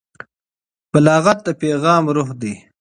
[0.91, 2.53] بلاغت د پیغام روح دی.